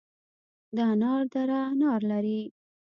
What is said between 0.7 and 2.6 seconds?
د انار دره انار لري